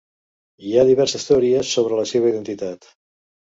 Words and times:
Hi 0.69 0.73
ha 0.79 0.85
diverses 0.87 1.27
teories 1.29 1.77
sobre 1.77 2.03
la 2.03 2.09
seva 2.15 2.35
identitat. 2.35 2.93